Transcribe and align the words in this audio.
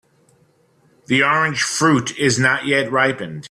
The 1.05 1.21
orange 1.21 1.61
fruit 1.61 2.17
is 2.17 2.39
not 2.39 2.65
yet 2.65 2.91
ripened. 2.91 3.39